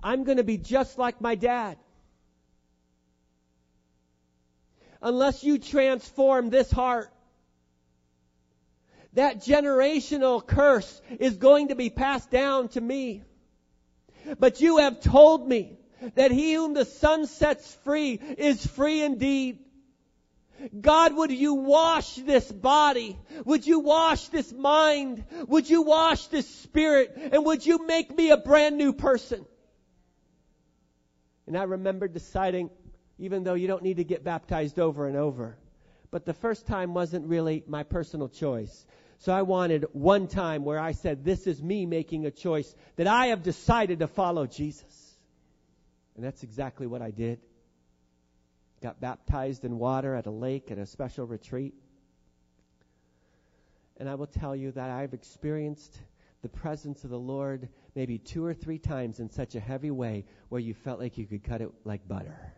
[0.02, 1.78] I'm going to be just like my dad.
[5.02, 7.10] Unless you transform this heart,
[9.12, 13.22] that generational curse is going to be passed down to me.
[14.40, 15.78] But you have told me
[16.16, 19.60] that he whom the Son sets free is free indeed.
[20.80, 23.18] God, would you wash this body?
[23.46, 25.24] Would you wash this mind?
[25.48, 27.18] Would you wash this spirit?
[27.32, 29.46] And would you make me a brand new person?
[31.46, 32.70] And I remember deciding,
[33.18, 35.58] even though you don't need to get baptized over and over,
[36.12, 38.86] but the first time wasn't really my personal choice.
[39.20, 43.08] So I wanted one time where I said, this is me making a choice that
[43.08, 45.16] I have decided to follow Jesus.
[46.16, 47.40] And that's exactly what I did.
[48.82, 51.74] Got baptized in water at a lake at a special retreat.
[53.98, 55.98] And I will tell you that I've experienced
[56.44, 60.26] the presence of the Lord maybe two or three times in such a heavy way
[60.50, 62.54] where you felt like you could cut it like butter.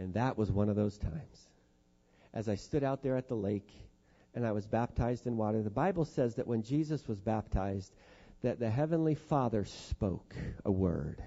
[0.00, 1.48] And that was one of those times.
[2.34, 3.70] As I stood out there at the lake
[4.34, 7.94] and I was baptized in water, the Bible says that when Jesus was baptized,
[8.42, 11.22] that the Heavenly Father spoke a word.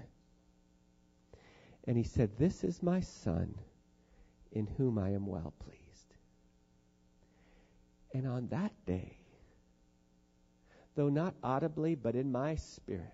[1.86, 3.54] And he said, This is my son
[4.52, 6.14] in whom I am well pleased.
[8.14, 9.16] And on that day,
[10.94, 13.06] though not audibly, but in my spirit,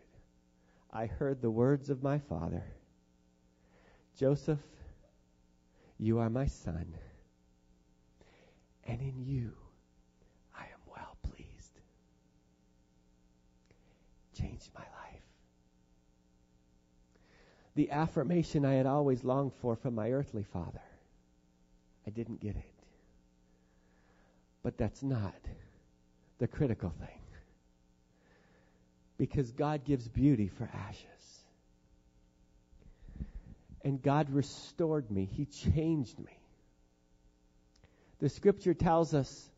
[0.93, 2.65] I heard the words of my father
[4.17, 4.59] Joseph,
[5.97, 6.93] you are my son,
[8.85, 9.53] and in you
[10.57, 11.79] I am well pleased.
[14.75, 14.98] My life
[17.79, 20.83] the affirmation I had always longed for from my earthly father.
[22.09, 22.75] I didn't get it.
[24.65, 25.37] But that's not
[26.39, 27.21] the critical thing.
[29.17, 31.45] Because God gives beauty for ashes.
[33.85, 35.29] And God restored me.
[35.31, 36.37] He changed me.
[38.19, 39.51] The scripture tells us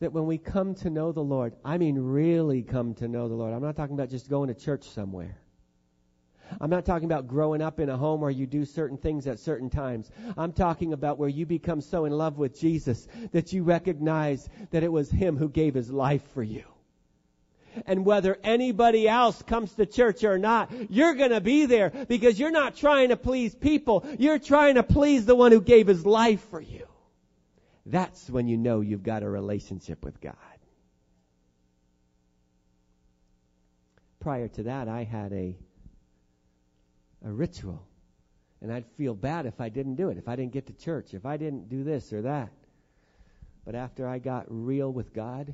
[0.00, 3.34] that when we come to know the Lord, I mean really come to know the
[3.34, 3.54] Lord.
[3.54, 5.38] I'm not talking about just going to church somewhere.
[6.60, 9.38] I'm not talking about growing up in a home where you do certain things at
[9.38, 10.10] certain times.
[10.36, 14.82] I'm talking about where you become so in love with Jesus that you recognize that
[14.82, 16.64] it was Him who gave His life for you.
[17.86, 22.50] And whether anybody else comes to church or not, you're gonna be there because you're
[22.50, 24.04] not trying to please people.
[24.18, 26.86] You're trying to please the one who gave His life for you.
[27.86, 30.36] That's when you know you've got a relationship with God.
[34.20, 35.56] Prior to that, I had a
[37.24, 37.86] a ritual.
[38.60, 41.14] And I'd feel bad if I didn't do it, if I didn't get to church,
[41.14, 42.52] if I didn't do this or that.
[43.64, 45.52] But after I got real with God,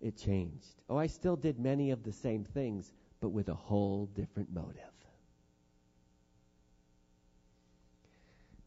[0.00, 0.80] it changed.
[0.88, 4.82] Oh, I still did many of the same things, but with a whole different motive.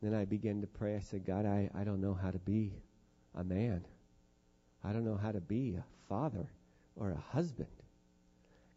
[0.01, 0.95] Then I began to pray.
[0.95, 2.73] I said, God, I, I don't know how to be
[3.35, 3.83] a man.
[4.83, 6.49] I don't know how to be a father
[6.95, 7.67] or a husband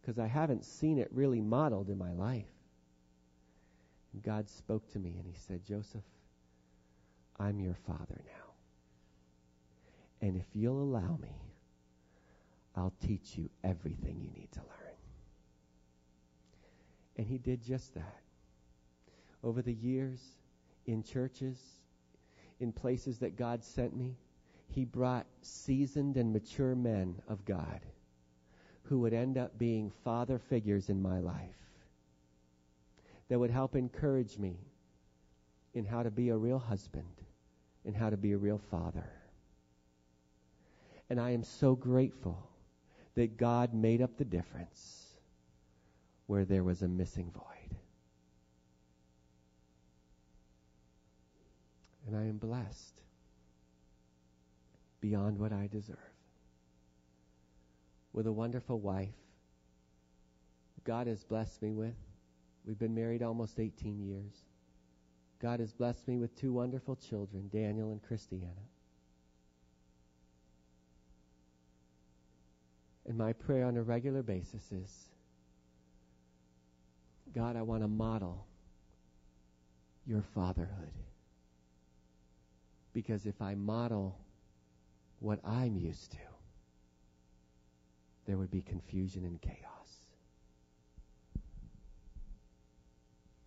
[0.01, 2.47] because I haven't seen it really modeled in my life.
[4.19, 6.03] God spoke to me and he said, Joseph,
[7.39, 8.51] I'm your father now.
[10.21, 11.35] And if you'll allow me,
[12.75, 14.95] I'll teach you everything you need to learn.
[17.17, 18.19] And he did just that.
[19.43, 20.19] Over the years,
[20.85, 21.57] in churches,
[22.59, 24.15] in places that God sent me,
[24.67, 27.81] he brought seasoned and mature men of God
[28.83, 31.55] who would end up being father figures in my life
[33.31, 34.57] that would help encourage me
[35.73, 37.21] in how to be a real husband
[37.85, 39.09] and how to be a real father.
[41.09, 42.45] And I am so grateful
[43.15, 45.13] that God made up the difference
[46.27, 47.77] where there was a missing void.
[52.07, 52.99] And I am blessed
[54.99, 55.95] beyond what I deserve
[58.11, 59.15] with a wonderful wife
[60.83, 61.95] God has blessed me with.
[62.65, 64.33] We've been married almost 18 years.
[65.41, 68.51] God has blessed me with two wonderful children, Daniel and Christiana.
[73.07, 75.09] And my prayer on a regular basis is
[77.33, 78.45] God, I want to model
[80.05, 80.91] your fatherhood.
[82.93, 84.17] Because if I model
[85.19, 86.17] what I'm used to,
[88.25, 89.70] there would be confusion and chaos.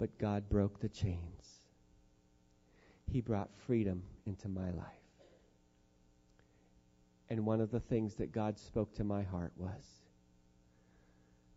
[0.04, 1.62] But God broke the chains.
[3.10, 5.08] He brought freedom into my life.
[7.30, 10.02] And one of the things that God spoke to my heart was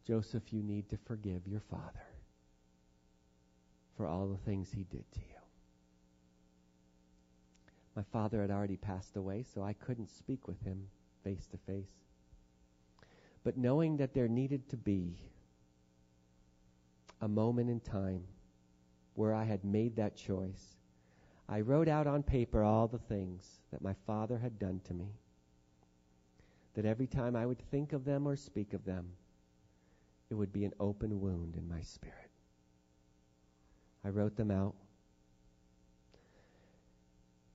[0.05, 2.05] Joseph, you need to forgive your father
[3.97, 5.41] for all the things he did to you.
[7.97, 10.87] My father had already passed away, so I couldn't speak with him
[11.21, 12.05] face to face.
[13.43, 15.17] But knowing that there needed to be
[17.19, 18.23] a moment in time
[19.17, 20.77] where I had made that choice,
[21.49, 25.07] I wrote out on paper all the things that my father had done to me.
[26.75, 29.09] That every time I would think of them or speak of them,
[30.29, 32.29] it would be an open wound in my spirit.
[34.05, 34.75] I wrote them out.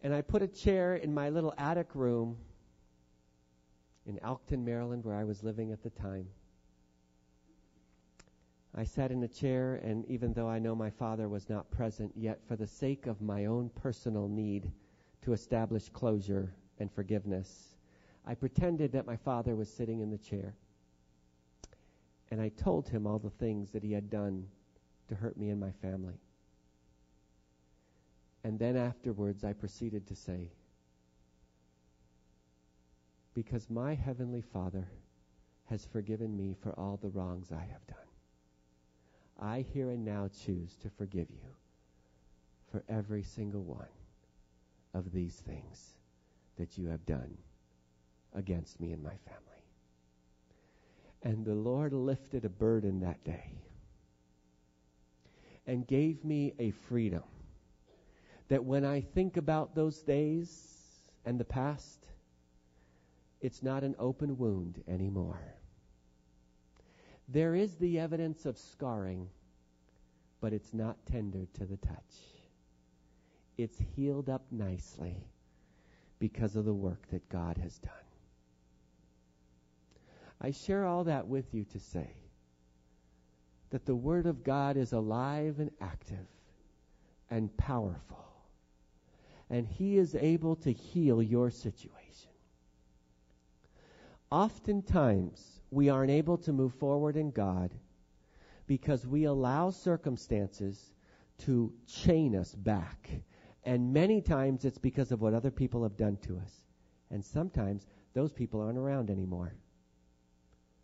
[0.03, 2.39] And I put a chair in my little attic room
[4.05, 6.27] in Elkton, Maryland, where I was living at the time.
[8.75, 12.13] I sat in a chair, and even though I know my father was not present,
[12.17, 14.73] yet for the sake of my own personal need
[15.23, 17.77] to establish closure and forgiveness,
[18.27, 20.55] I pretended that my father was sitting in the chair.
[22.31, 24.47] And I told him all the things that he had done
[25.09, 26.19] to hurt me and my family.
[28.45, 30.51] And then afterwards, I proceeded to say,
[33.35, 34.89] Because my Heavenly Father
[35.67, 38.02] has forgiven me for all the wrongs I have done.
[39.43, 41.49] I here and now choose to forgive you
[42.71, 43.89] for every single one
[44.95, 45.95] of these things
[46.57, 47.37] that you have done
[48.35, 49.65] against me and my family.
[51.25, 53.51] And the Lord lifted a burden that day
[55.67, 57.23] and gave me a freedom
[58.49, 62.07] that when I think about those days and the past,
[63.41, 65.41] it's not an open wound anymore.
[67.33, 69.27] There is the evidence of scarring,
[70.43, 72.15] but it's not tender to the touch.
[73.57, 75.17] It's healed up nicely
[76.19, 77.93] because of the work that God has done.
[80.43, 82.11] I share all that with you to say
[83.71, 86.27] that the Word of God is alive and active
[87.31, 88.27] and powerful,
[89.49, 92.29] and He is able to heal your situation.
[94.31, 97.73] Oftentimes, we aren't able to move forward in God
[98.67, 100.93] because we allow circumstances
[101.39, 103.11] to chain us back.
[103.65, 106.53] And many times it's because of what other people have done to us.
[107.11, 109.55] And sometimes those people aren't around anymore.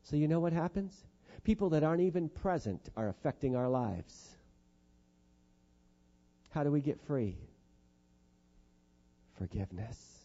[0.05, 1.05] So you know what happens?
[1.45, 4.37] People that aren't even present are affecting our lives.
[6.49, 7.37] How do we get free?
[9.37, 10.18] Forgiveness.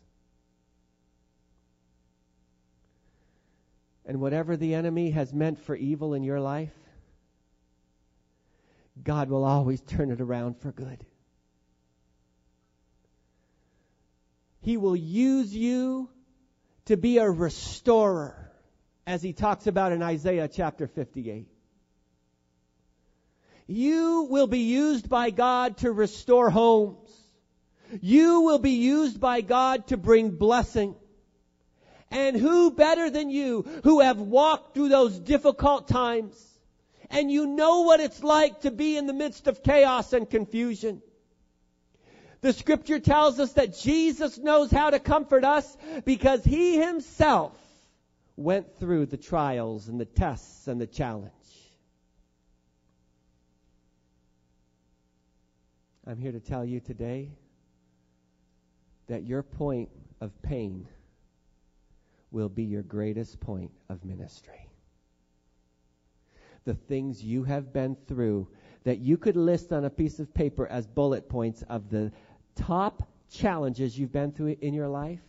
[4.06, 6.74] And whatever the enemy has meant for evil in your life,
[9.02, 11.06] God will always turn it around for good.
[14.62, 16.10] He will use you
[16.86, 18.52] to be a restorer,
[19.08, 21.48] as he talks about in Isaiah chapter 58.
[23.68, 27.10] You will be used by God to restore homes.
[28.02, 30.96] You will be used by God to bring blessing.
[32.14, 36.40] And who better than you who have walked through those difficult times
[37.10, 41.02] and you know what it's like to be in the midst of chaos and confusion.
[42.42, 47.58] The scripture tells us that Jesus knows how to comfort us because he himself
[48.36, 51.32] went through the trials and the tests and the challenge.
[56.06, 57.30] I'm here to tell you today
[59.08, 59.90] that your point
[60.20, 60.88] of pain
[62.34, 64.68] will be your greatest point of ministry.
[66.66, 68.48] the things you have been through
[68.84, 72.12] that you could list on a piece of paper as bullet points of the
[72.56, 75.20] top challenges you've been through in your life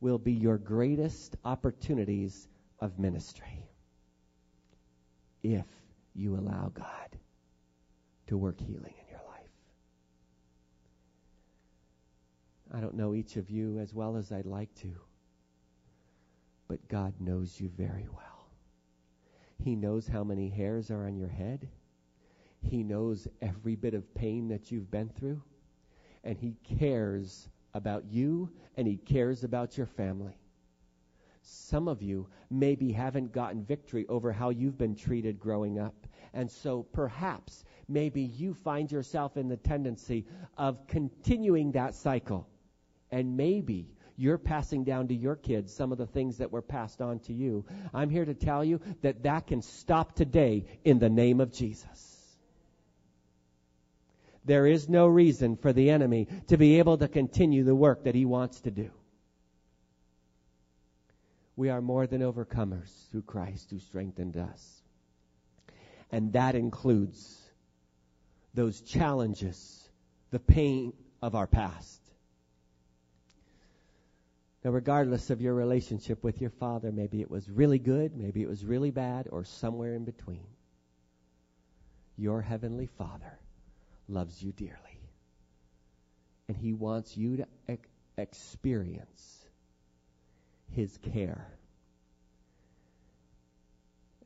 [0.00, 2.48] will be your greatest opportunities
[2.80, 3.68] of ministry
[5.42, 5.66] if
[6.14, 7.18] you allow God
[8.28, 9.50] to work healing in your life.
[12.72, 14.94] I don't know each of you as well as I'd like to,
[16.68, 18.46] but God knows you very well.
[19.64, 21.68] He knows how many hairs are on your head.
[22.60, 25.42] He knows every bit of pain that you've been through.
[26.22, 30.36] And He cares about you and He cares about your family.
[31.42, 36.06] Some of you maybe haven't gotten victory over how you've been treated growing up.
[36.34, 40.26] And so perhaps maybe you find yourself in the tendency
[40.58, 42.46] of continuing that cycle.
[43.10, 43.88] And maybe
[44.18, 47.32] you're passing down to your kids some of the things that were passed on to
[47.32, 47.64] you.
[47.94, 52.16] I'm here to tell you that that can stop today in the name of Jesus.
[54.44, 58.16] There is no reason for the enemy to be able to continue the work that
[58.16, 58.90] he wants to do.
[61.54, 64.82] We are more than overcomers through Christ who strengthened us.
[66.10, 67.40] And that includes
[68.52, 69.88] those challenges,
[70.30, 70.92] the pain
[71.22, 71.97] of our past.
[74.64, 78.48] Now, regardless of your relationship with your father, maybe it was really good, maybe it
[78.48, 80.46] was really bad, or somewhere in between.
[82.16, 83.38] Your heavenly father
[84.08, 84.74] loves you dearly.
[86.48, 89.44] And he wants you to ex- experience
[90.72, 91.46] his care.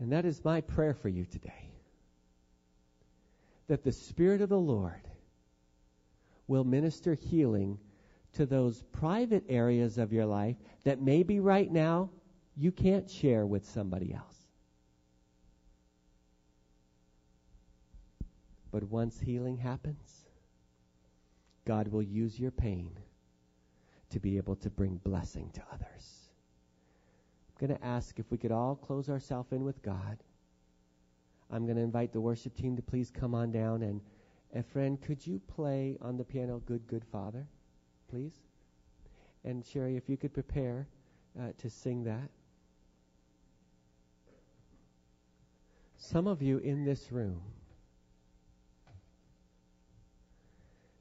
[0.00, 1.70] And that is my prayer for you today.
[3.68, 5.02] That the Spirit of the Lord
[6.46, 7.78] will minister healing
[8.34, 12.10] to those private areas of your life that maybe right now
[12.56, 14.36] you can't share with somebody else.
[18.70, 20.24] But once healing happens,
[21.66, 22.90] God will use your pain
[24.10, 26.28] to be able to bring blessing to others.
[27.48, 30.18] I'm going to ask if we could all close ourselves in with God.
[31.50, 35.26] I'm going to invite the worship team to please come on down and, friend, could
[35.26, 37.46] you play on the piano Good Good Father,
[38.12, 38.34] please?
[39.42, 40.86] And Sherry, if you could prepare
[41.40, 42.28] uh, to sing that.
[45.96, 47.40] Some of you in this room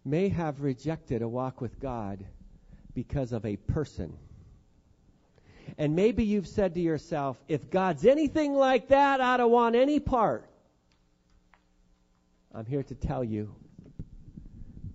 [0.06, 2.24] may have rejected a walk with God
[2.94, 4.18] because of a person.
[5.78, 10.00] And maybe you've said to yourself, if God's anything like that, I don't want any
[10.00, 10.50] part.
[12.56, 13.54] I'm here to tell you,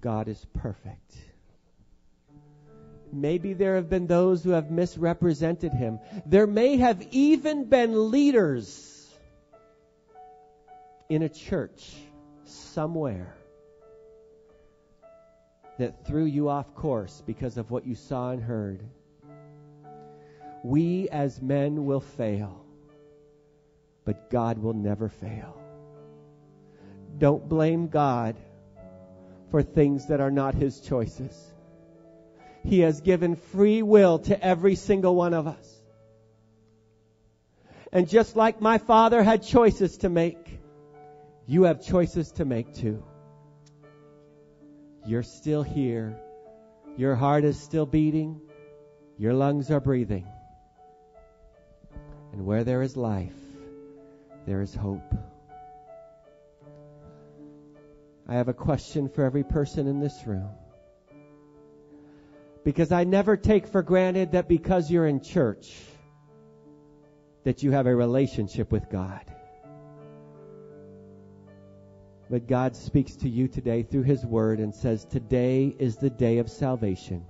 [0.01, 1.26] God is perfect.
[3.13, 6.01] Maybe there have been those who have misrepresented him.
[6.27, 9.09] There may have even been leaders
[11.09, 11.95] in a church
[12.45, 13.35] somewhere
[15.79, 18.83] that threw you off course because of what you saw and heard.
[20.63, 22.65] We as men will fail,
[24.05, 25.61] but God will never fail.
[27.19, 28.37] Don't blame God
[29.51, 31.53] for things that are not His choices.
[32.67, 35.73] He has given free will to every single one of us.
[37.93, 40.61] And just like my father had choices to make,
[41.47, 43.05] you have choices to make too.
[45.07, 46.19] You're still here.
[46.97, 48.41] Your heart is still beating.
[49.17, 50.27] Your lungs are breathing.
[52.33, 53.39] And where there is life,
[54.45, 55.15] there is hope.
[58.27, 60.51] I have a question for every person in this room.
[62.67, 65.73] Because I never take for granted that because you're in church,
[67.45, 69.25] that you have a relationship with God.
[72.29, 76.39] But God speaks to you today through His Word and says, Today is the day
[76.39, 77.25] of salvation.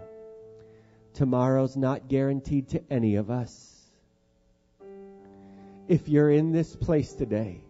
[1.13, 3.91] Tomorrow's not guaranteed to any of us.
[5.87, 7.61] If you're in this place today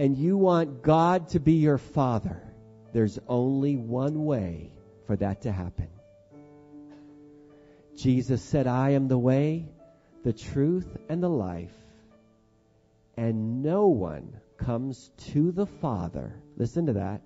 [0.00, 2.42] and you want God to be your Father,
[2.92, 4.72] there's only one way
[5.08, 5.88] for that to happen.
[7.96, 9.66] Jesus said, I am the way,
[10.22, 11.74] the truth, and the life,
[13.16, 17.22] and no one comes to the Father, listen to that,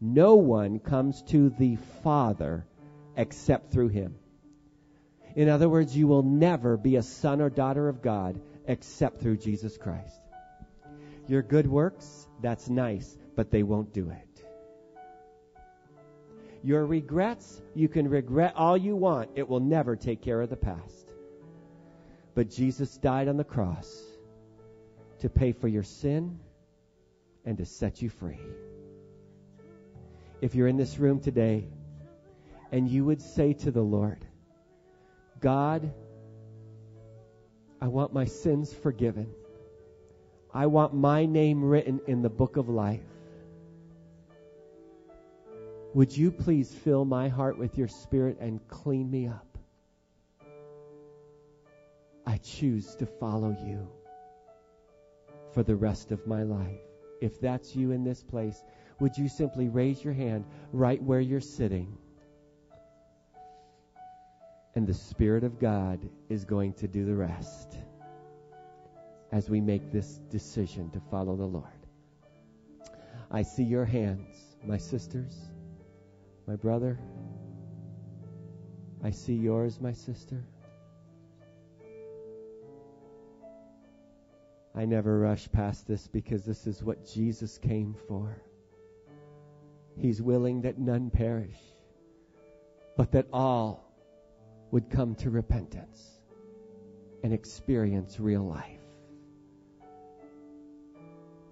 [0.00, 2.66] no one comes to the Father
[3.16, 4.14] except through him.
[5.34, 9.38] In other words, you will never be a son or daughter of God except through
[9.38, 10.20] Jesus Christ.
[11.28, 14.25] Your good works, that's nice, but they won't do it.
[16.66, 19.30] Your regrets, you can regret all you want.
[19.36, 21.14] It will never take care of the past.
[22.34, 24.02] But Jesus died on the cross
[25.20, 26.40] to pay for your sin
[27.44, 28.40] and to set you free.
[30.40, 31.68] If you're in this room today
[32.72, 34.26] and you would say to the Lord,
[35.38, 35.92] God,
[37.80, 39.28] I want my sins forgiven.
[40.52, 43.15] I want my name written in the book of life.
[45.96, 49.56] Would you please fill my heart with your spirit and clean me up?
[52.26, 53.88] I choose to follow you
[55.54, 56.82] for the rest of my life.
[57.22, 58.62] If that's you in this place,
[59.00, 61.96] would you simply raise your hand right where you're sitting?
[64.74, 67.74] And the Spirit of God is going to do the rest
[69.32, 71.86] as we make this decision to follow the Lord.
[73.30, 75.34] I see your hands, my sisters,
[76.46, 76.98] my brother.
[79.02, 80.44] I see yours, my sister.
[84.74, 88.42] I never rush past this because this is what Jesus came for.
[89.98, 91.58] He's willing that none perish,
[92.96, 93.90] but that all
[94.70, 96.20] would come to repentance
[97.22, 98.80] and experience real life.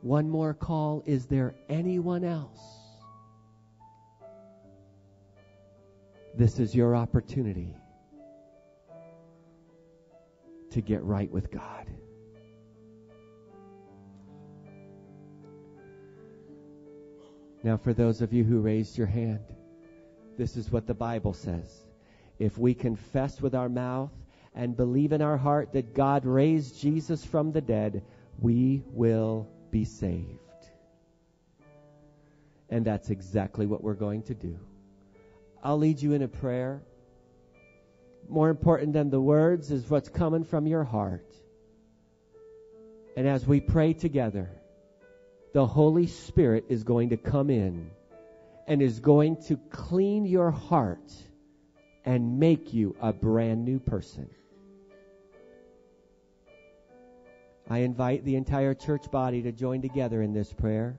[0.03, 1.03] One more call.
[1.07, 2.84] Is there anyone else?
[6.37, 7.77] This is your opportunity
[10.71, 11.87] to get right with God.
[17.63, 19.45] Now, for those of you who raised your hand,
[20.37, 21.87] this is what the Bible says.
[22.41, 24.11] If we confess with our mouth
[24.57, 28.03] and believe in our heart that God raised Jesus from the dead,
[28.41, 30.41] we will be saved.
[32.71, 34.59] And that's exactly what we're going to do.
[35.65, 36.83] I'll lead you in a prayer.
[38.29, 41.35] More important than the words is what's coming from your heart.
[43.17, 44.51] And as we pray together,
[45.55, 47.91] the Holy Spirit is going to come in
[48.67, 51.13] and is going to clean your heart
[52.05, 54.29] and make you a brand new person.
[57.71, 60.99] I invite the entire church body to join together in this prayer.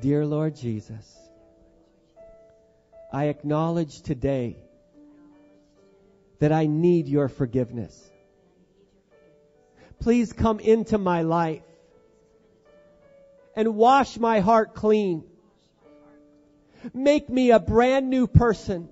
[0.00, 1.18] Dear Lord Jesus,
[3.12, 4.56] I acknowledge today
[6.38, 8.10] that I need your forgiveness.
[10.00, 11.62] Please come into my life
[13.54, 15.24] and wash my heart clean.
[16.92, 18.90] Make me a brand new person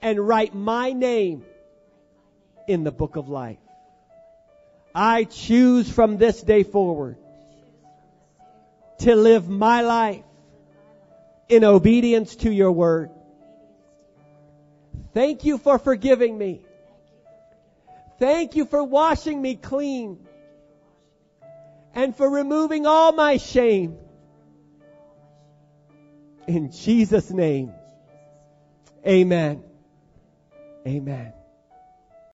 [0.00, 1.44] and write my name
[2.66, 3.58] in the book of life.
[4.94, 7.18] I choose from this day forward
[8.98, 10.24] to live my life
[11.48, 13.10] in obedience to your word.
[15.14, 16.60] Thank you for forgiving me.
[18.18, 20.18] Thank you for washing me clean
[21.94, 23.96] and for removing all my shame.
[26.46, 27.72] In Jesus' name,
[29.06, 29.62] amen.
[30.86, 31.32] Amen.